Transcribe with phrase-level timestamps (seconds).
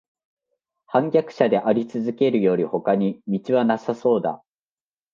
[0.87, 4.43] 叛逆者でありつづけるよりほかに途はなさそうだ